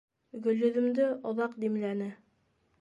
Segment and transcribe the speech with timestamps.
[0.45, 2.13] Гөлйөҙөмдө оҙаҡ димләне.